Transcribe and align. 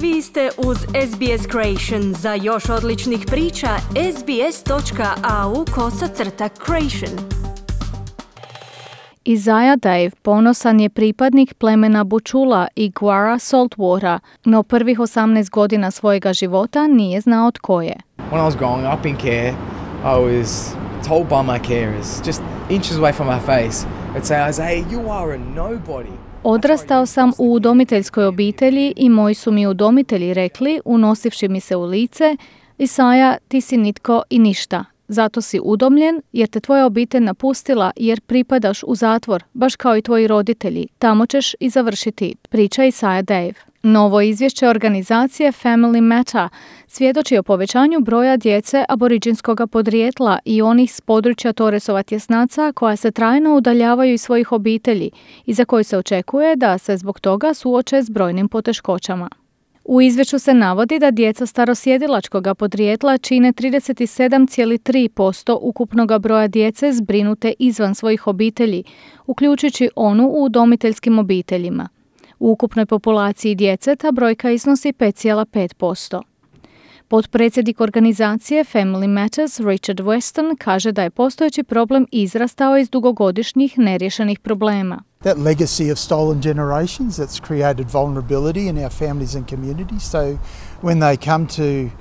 Vi 0.00 0.22
ste 0.22 0.50
uz 0.58 0.76
SBS 0.78 1.46
Creation. 1.50 2.14
Za 2.14 2.34
još 2.34 2.68
odličnih 2.68 3.24
priča, 3.26 3.68
sbs.au 4.18 5.64
kosacrta 5.74 6.48
creation. 6.48 7.10
Isaiah 9.24 9.76
Dave 9.76 10.10
ponosan 10.22 10.80
je 10.80 10.88
pripadnik 10.88 11.54
plemena 11.54 12.04
Bučula 12.04 12.68
i 12.76 12.90
Guara 12.90 13.38
Saltwater, 13.38 14.18
no 14.44 14.62
prvih 14.62 14.98
18 14.98 15.50
godina 15.50 15.90
svojega 15.90 16.32
života 16.32 16.86
nije 16.86 17.20
znao 17.20 17.50
tko 17.50 17.82
je. 17.82 17.96
When 18.32 18.38
I 18.38 18.50
was 18.50 18.58
growing 18.58 18.98
up 18.98 19.06
in 19.06 19.16
care, 19.16 19.54
I 20.04 20.18
was 20.18 20.74
told 21.08 21.28
by 21.28 21.42
my 21.52 21.58
carers, 21.68 22.26
just 22.26 22.42
inches 22.70 22.98
away 22.98 23.12
from 23.12 23.28
my 23.28 23.40
face, 23.40 23.86
they'd 24.12 24.26
say, 24.26 24.48
Isaiah, 24.50 24.92
you 24.92 25.10
are 25.10 25.34
a 25.34 25.38
nobody. 25.38 26.25
Odrastao 26.44 27.06
sam 27.06 27.32
u 27.38 27.52
udomiteljskoj 27.52 28.24
obitelji 28.24 28.92
i 28.96 29.08
moji 29.08 29.34
su 29.34 29.52
mi 29.52 29.66
udomitelji 29.66 30.34
rekli, 30.34 30.80
unosivši 30.84 31.48
mi 31.48 31.60
se 31.60 31.76
u 31.76 31.84
lice, 31.84 32.36
Isaja, 32.78 33.36
ti 33.48 33.60
si 33.60 33.76
nitko 33.76 34.22
i 34.30 34.38
ništa. 34.38 34.84
Zato 35.08 35.40
si 35.40 35.60
udomljen 35.62 36.22
jer 36.32 36.48
te 36.48 36.60
tvoja 36.60 36.86
obitelj 36.86 37.20
napustila 37.20 37.92
jer 37.96 38.20
pripadaš 38.20 38.82
u 38.86 38.94
zatvor, 38.94 39.44
baš 39.52 39.76
kao 39.76 39.96
i 39.96 40.02
tvoji 40.02 40.26
roditelji. 40.26 40.86
Tamo 40.98 41.26
ćeš 41.26 41.54
i 41.60 41.70
završiti, 41.70 42.34
priča 42.50 42.84
Isaja 42.84 43.22
Dave. 43.22 43.54
Novo 43.86 44.20
izvješće 44.20 44.68
organizacije 44.68 45.52
Family 45.52 46.00
Matter 46.00 46.48
svjedoči 46.86 47.38
o 47.38 47.42
povećanju 47.42 48.00
broja 48.00 48.36
djece 48.36 48.84
aboriđinskog 48.88 49.60
podrijetla 49.72 50.38
i 50.44 50.62
onih 50.62 50.94
s 50.94 51.00
područja 51.00 51.52
Toresova 51.52 52.02
tjesnaca 52.02 52.72
koja 52.72 52.96
se 52.96 53.10
trajno 53.10 53.56
udaljavaju 53.56 54.14
iz 54.14 54.22
svojih 54.22 54.52
obitelji 54.52 55.10
i 55.46 55.54
za 55.54 55.64
koji 55.64 55.84
se 55.84 55.98
očekuje 55.98 56.56
da 56.56 56.78
se 56.78 56.96
zbog 56.96 57.20
toga 57.20 57.54
suoče 57.54 58.02
s 58.02 58.10
brojnim 58.10 58.48
poteškoćama. 58.48 59.28
U 59.84 60.00
izvješću 60.00 60.38
se 60.38 60.54
navodi 60.54 60.98
da 60.98 61.10
djeca 61.10 61.46
starosjedilačkog 61.46 62.46
podrijetla 62.58 63.18
čine 63.18 63.52
37,3% 63.52 65.58
ukupnog 65.60 66.20
broja 66.20 66.48
djece 66.48 66.92
zbrinute 66.92 67.52
izvan 67.58 67.94
svojih 67.94 68.26
obitelji, 68.26 68.84
uključujući 69.26 69.88
onu 69.96 70.28
u 70.28 70.44
udomiteljskim 70.44 71.18
obiteljima. 71.18 71.88
U 72.38 72.50
ukupnoj 72.50 72.86
populaciji 72.86 73.54
djece 73.54 73.96
ta 73.96 74.12
brojka 74.12 74.50
iznosi 74.50 74.92
5,5%. 74.92 76.22
Potpredsjednik 77.08 77.80
organizacije 77.80 78.64
Family 78.64 79.08
Matters 79.08 79.60
Richard 79.60 80.00
Weston 80.00 80.56
kaže 80.58 80.92
da 80.92 81.02
je 81.02 81.10
postojeći 81.10 81.62
problem 81.62 82.06
izrastao 82.12 82.78
iz 82.78 82.90
dugogodišnjih 82.90 83.78
neriješenih 83.78 84.40
problema. 84.40 85.02
That 85.18 85.36
legacy 85.36 85.92
of 85.92 85.98
stolen 85.98 86.40
generations 86.40 87.18
that's 87.18 87.46
created 87.46 87.86
vulnerability 87.92 88.68
in 88.68 88.78
our 88.78 88.92
families 88.92 89.34
and 89.34 89.48
communities. 89.48 90.02
So 90.10 90.18
when 90.82 90.98
they 90.98 91.24
come 91.24 91.46
to 91.46 91.96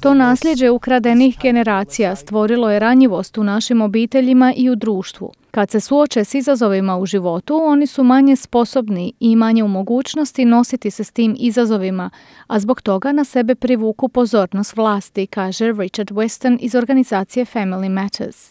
to 0.00 0.14
nasljeđe 0.14 0.70
ukradenih 0.70 1.38
generacija 1.42 2.16
stvorilo 2.16 2.70
je 2.70 2.78
ranjivost 2.78 3.38
u 3.38 3.44
našim 3.44 3.80
obiteljima 3.80 4.52
i 4.56 4.70
u 4.70 4.76
društvu. 4.76 5.32
Kad 5.54 5.70
se 5.70 5.80
suoče 5.80 6.24
s 6.24 6.34
izazovima 6.34 6.96
u 6.96 7.06
životu, 7.06 7.60
oni 7.64 7.86
su 7.86 8.04
manje 8.04 8.36
sposobni 8.36 9.12
i 9.20 9.36
manje 9.36 9.64
u 9.64 9.68
mogućnosti 9.68 10.44
nositi 10.44 10.90
se 10.90 11.04
s 11.04 11.10
tim 11.10 11.36
izazovima, 11.38 12.10
a 12.46 12.58
zbog 12.58 12.82
toga 12.82 13.12
na 13.12 13.24
sebe 13.24 13.54
privuku 13.54 14.08
pozornost 14.08 14.76
vlasti, 14.76 15.26
kaže 15.26 15.72
Richard 15.72 16.10
Weston 16.10 16.58
iz 16.60 16.74
organizacije 16.74 17.44
Family 17.44 17.88
Matters. 17.88 18.50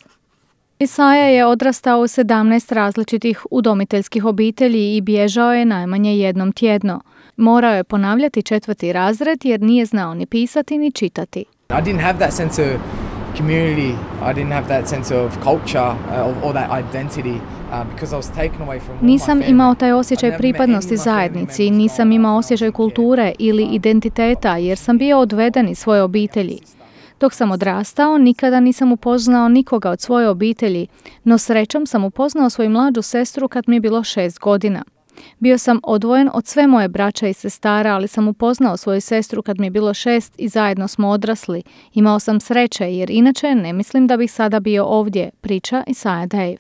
Isaja 0.80 1.26
je 1.26 1.46
odrastao 1.46 2.00
u 2.00 2.04
17 2.04 2.74
različitih 2.74 3.46
udomiteljskih 3.52 4.26
obitelji 4.26 4.98
i 4.98 5.02
bježao 5.02 5.54
je 5.54 5.66
najmanje 5.66 6.18
jednom 6.18 6.52
tjedno. 6.52 7.02
Morao 7.38 7.74
je 7.74 7.84
ponavljati 7.84 8.44
četvrti 8.44 8.94
razred 8.94 9.46
jer 9.46 9.62
nije 9.62 9.86
znao 9.86 10.14
ni 10.14 10.26
pisati 10.26 10.78
ni 10.78 10.92
čitati. 10.92 11.40
I 11.70 11.74
didn't 11.74 12.02
have 12.02 12.20
that 12.20 12.34
sense 12.34 12.64
of 12.64 13.11
community. 13.38 13.96
I 14.22 14.34
didn't 14.34 14.52
have 14.52 14.68
that 14.68 14.88
sense 14.88 15.16
of 15.16 15.38
culture 15.44 15.96
uh, 16.10 16.46
or 16.46 16.54
that 16.54 16.70
identity. 16.72 17.38
Uh, 17.72 17.86
nisam 19.02 19.42
imao 19.48 19.76
taj 19.76 19.92
osjećaj 19.92 20.38
pripadnosti 20.38 20.98
zajednici, 20.98 21.70
nisam 21.70 22.12
imao 22.12 22.38
osjećaj 22.38 22.72
kulture 22.72 23.34
ili 23.40 23.64
identiteta 23.64 24.58
jer 24.58 24.78
sam 24.78 24.98
bio 24.98 25.20
odveden 25.20 25.70
iz 25.70 25.80
svoje 25.80 26.02
obitelji. 26.02 26.60
Dok 27.20 27.34
sam 27.34 27.52
odrastao, 27.52 28.18
nikada 28.18 28.60
nisam 28.60 28.92
upoznao 28.92 29.50
nikoga 29.50 29.90
od 29.90 30.02
svoje 30.02 30.30
obitelji, 30.30 30.88
no 31.24 31.38
srećom 31.38 31.86
sam 31.86 32.04
upoznao 32.04 32.50
svoju 32.50 32.70
mlađu 32.70 33.02
sestru 33.02 33.48
kad 33.48 33.64
mi 33.68 33.76
je 33.76 33.80
bilo 33.80 34.04
šest 34.04 34.40
godina. 34.40 34.84
Bio 35.40 35.58
sam 35.58 35.80
odvojen 35.84 36.30
od 36.34 36.48
sve 36.48 36.68
moje 36.68 36.88
braća 36.88 37.28
i 37.28 37.34
sestara, 37.34 37.96
ali 37.96 38.08
sam 38.08 38.28
upoznao 38.28 38.78
svoju 38.78 39.02
sestru 39.02 39.42
kad 39.42 39.60
mi 39.60 39.66
je 39.66 39.72
bilo 39.72 39.94
šest 39.94 40.34
i 40.38 40.48
zajedno 40.48 40.88
smo 40.88 41.10
odrasli. 41.10 41.64
Imao 41.94 42.20
sam 42.20 42.40
sreće 42.40 42.94
jer 42.94 43.10
inače 43.10 43.56
ne 43.56 43.74
mislim 43.74 44.08
da 44.08 44.18
bih 44.18 44.32
sada 44.32 44.60
bio 44.60 44.86
ovdje, 44.86 45.30
priča 45.42 45.84
Isaiah 45.88 46.28
Dave. 46.28 46.58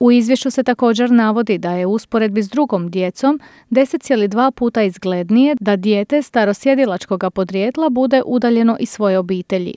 U 0.00 0.12
izvješću 0.12 0.50
se 0.50 0.62
također 0.62 1.10
navodi 1.10 1.58
da 1.58 1.72
je 1.72 1.86
usporedbi 1.86 2.42
s 2.42 2.48
drugom 2.48 2.90
djecom 2.90 3.40
10,2 3.70 4.50
puta 4.50 4.82
izglednije 4.82 5.56
da 5.60 5.76
dijete 5.76 6.22
starosjedilačkog 6.22 7.24
podrijetla 7.34 7.88
bude 7.88 8.22
udaljeno 8.26 8.76
iz 8.80 8.90
svoje 8.90 9.18
obitelji. 9.18 9.74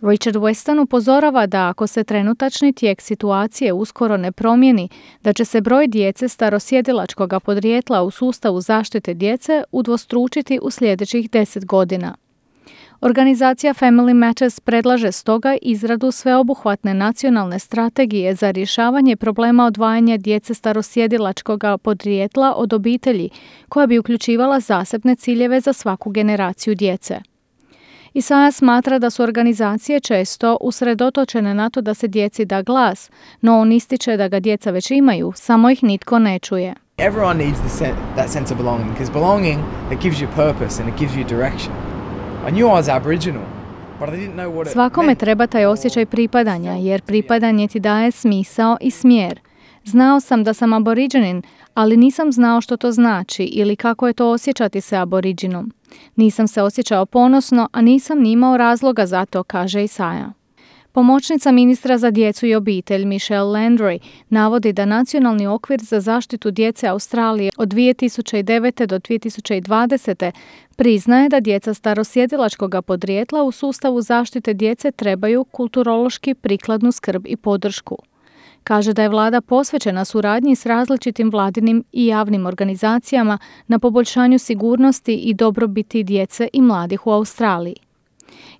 Richard 0.00 0.36
Weston 0.36 0.82
upozorava 0.82 1.46
da 1.46 1.68
ako 1.68 1.86
se 1.86 2.04
trenutačni 2.04 2.72
tijek 2.72 3.00
situacije 3.00 3.72
uskoro 3.72 4.16
ne 4.16 4.32
promijeni, 4.32 4.88
da 5.22 5.32
će 5.32 5.44
se 5.44 5.60
broj 5.60 5.86
djece 5.86 6.28
starosjedilačkog 6.28 7.34
podrijetla 7.44 8.02
u 8.02 8.10
sustavu 8.10 8.60
zaštite 8.60 9.14
djece 9.14 9.62
udvostručiti 9.72 10.58
u 10.62 10.70
sljedećih 10.70 11.30
deset 11.30 11.66
godina. 11.66 12.14
Organizacija 13.00 13.74
Family 13.74 14.14
Matters 14.14 14.60
predlaže 14.60 15.12
stoga 15.12 15.56
izradu 15.62 16.10
sveobuhvatne 16.10 16.94
nacionalne 16.94 17.58
strategije 17.58 18.34
za 18.34 18.50
rješavanje 18.50 19.16
problema 19.16 19.66
odvajanja 19.66 20.16
djece 20.16 20.54
starosjedilačkog 20.54 21.64
podrijetla 21.82 22.54
od 22.56 22.72
obitelji, 22.72 23.30
koja 23.68 23.86
bi 23.86 23.98
uključivala 23.98 24.60
zasebne 24.60 25.16
ciljeve 25.16 25.60
za 25.60 25.72
svaku 25.72 26.10
generaciju 26.10 26.74
djece. 26.74 27.33
Isaja 28.14 28.52
smatra 28.52 28.98
da 28.98 29.10
su 29.10 29.22
organizacije 29.22 30.00
često 30.00 30.56
usredotočene 30.60 31.54
na 31.54 31.70
to 31.70 31.80
da 31.80 31.94
se 31.94 32.08
djeci 32.08 32.44
da 32.44 32.62
glas, 32.62 33.10
no 33.40 33.60
on 33.60 33.72
ističe 33.72 34.16
da 34.16 34.28
ga 34.28 34.40
djeca 34.40 34.70
već 34.70 34.90
imaju, 34.90 35.32
samo 35.36 35.70
ih 35.70 35.82
nitko 35.82 36.18
ne 36.18 36.38
čuje. 36.38 36.74
Everyone 36.98 37.44
needs 37.44 37.58
the 37.58 37.92
that 38.16 38.30
sense 38.30 38.54
of 38.54 38.60
belonging, 38.60 38.90
because 38.90 39.12
belonging 39.12 39.60
it 39.92 40.02
gives 40.02 40.20
you 40.20 40.26
purpose 40.34 40.82
and 40.82 40.94
it 40.94 41.00
gives 41.00 41.16
you 41.16 41.24
direction. 41.28 41.72
I 42.48 42.50
knew 42.50 42.68
I 42.68 42.82
was 42.82 42.96
Aboriginal, 42.96 43.42
Svakome 44.72 45.14
treba 45.14 45.46
taj 45.46 45.66
osjećaj 45.66 46.06
pripadanja, 46.06 46.72
jer 46.72 47.02
pripadanje 47.02 47.68
ti 47.68 47.80
daje 47.80 48.10
smisao 48.10 48.76
i 48.80 48.90
smjer. 48.90 49.40
Znao 49.84 50.20
sam 50.20 50.44
da 50.44 50.54
sam 50.54 50.72
aboriđanin, 50.72 51.42
ali 51.74 51.96
nisam 51.96 52.32
znao 52.32 52.60
što 52.60 52.76
to 52.76 52.92
znači 52.92 53.44
ili 53.44 53.76
kako 53.76 54.06
je 54.06 54.12
to 54.12 54.30
osjećati 54.30 54.80
se 54.80 54.96
aboriđinom. 54.96 55.72
Nisam 56.16 56.48
se 56.48 56.62
osjećao 56.62 57.06
ponosno, 57.06 57.68
a 57.72 57.82
nisam 57.82 58.18
ni 58.20 58.32
imao 58.32 58.56
razloga 58.56 59.06
za 59.06 59.26
to, 59.26 59.42
kaže 59.42 59.84
Isaja. 59.84 60.32
Pomoćnica 60.94 61.52
ministra 61.52 61.98
za 61.98 62.10
djecu 62.10 62.46
i 62.46 62.54
obitelj 62.54 63.04
Michelle 63.04 63.60
Landry 63.60 63.98
navodi 64.28 64.72
da 64.72 64.84
nacionalni 64.84 65.46
okvir 65.46 65.80
za 65.82 66.00
zaštitu 66.00 66.50
djece 66.50 66.86
Australije 66.86 67.50
od 67.56 67.68
2009. 67.68 68.86
do 68.86 68.98
2020. 68.98 70.30
priznaje 70.76 71.28
da 71.28 71.40
djeca 71.40 71.74
starosjedilačkog 71.74 72.74
podrijetla 72.86 73.42
u 73.42 73.52
sustavu 73.52 74.02
zaštite 74.02 74.54
djece 74.54 74.90
trebaju 74.90 75.44
kulturološki 75.44 76.34
prikladnu 76.34 76.92
skrb 76.92 77.26
i 77.26 77.36
podršku. 77.36 77.96
Kaže 78.64 78.92
da 78.92 79.02
je 79.02 79.08
vlada 79.08 79.40
posvećena 79.40 80.04
suradnji 80.04 80.56
s 80.56 80.66
različitim 80.66 81.30
vladinim 81.30 81.84
i 81.92 82.06
javnim 82.06 82.46
organizacijama 82.46 83.38
na 83.66 83.78
poboljšanju 83.78 84.38
sigurnosti 84.38 85.14
i 85.14 85.34
dobrobiti 85.34 86.02
djece 86.02 86.48
i 86.52 86.62
mladih 86.62 87.06
u 87.06 87.10
Australiji. 87.10 87.76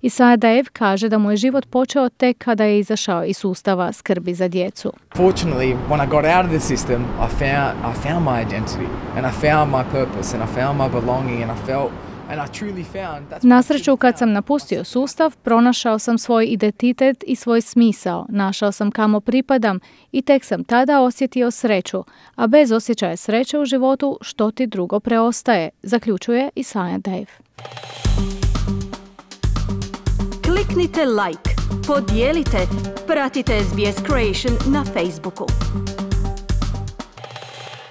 Isaja 0.01 0.37
Daev 0.37 0.65
kaže 0.73 1.09
da 1.09 1.17
mu 1.17 1.31
je 1.31 1.37
život 1.37 1.65
počeo 1.65 2.09
tek 2.09 2.37
kada 2.37 2.63
je 2.63 2.79
izašao 2.79 3.25
iz 3.25 3.37
sustava 3.37 3.93
skrbi 3.93 4.33
za 4.33 4.47
djecu. 4.47 4.91
Fortunately, 5.15 5.77
when 5.89 6.07
I 6.07 6.09
got 6.09 6.25
out 6.25 6.45
of 6.45 6.51
the 6.51 6.59
system, 6.59 7.01
I 7.01 7.27
found, 7.27 7.73
I 7.83 7.93
found 8.07 8.25
my 8.25 8.45
identity 8.47 8.87
and 9.17 9.25
I 9.25 9.31
found 9.31 9.71
my 9.71 9.83
purpose 9.91 10.37
and 10.37 10.43
I 10.43 10.61
found 10.61 10.77
my 10.77 11.01
belonging 11.01 11.43
and 11.43 11.51
I 11.51 11.65
felt 11.65 11.91
na 13.41 13.61
sreću 13.61 13.97
kad 13.97 14.17
sam 14.17 14.31
napustio 14.31 14.83
sustav, 14.83 15.35
pronašao 15.43 15.99
sam 15.99 16.17
svoj 16.17 16.45
identitet 16.45 17.23
i 17.27 17.35
svoj 17.35 17.61
smisao, 17.61 18.25
našao 18.29 18.71
sam 18.71 18.91
kamo 18.91 19.19
pripadam 19.19 19.79
i 20.11 20.21
tek 20.21 20.45
sam 20.45 20.63
tada 20.63 21.01
osjetio 21.01 21.51
sreću, 21.51 22.03
a 22.35 22.47
bez 22.47 22.71
osjećaja 22.71 23.17
sreće 23.17 23.59
u 23.59 23.65
životu 23.65 24.17
što 24.21 24.51
ti 24.51 24.67
drugo 24.67 24.99
preostaje, 24.99 25.69
zaključuje 25.83 26.49
Isaiah 26.55 26.97
Dave. 26.97 27.25
Kliknite 30.45 31.05
like, 31.05 31.49
podijelite, 31.87 32.57
pratite 33.07 33.59
SBS 33.63 34.03
Creation 34.07 34.73
na 34.73 34.85
Facebooku. 34.85 35.45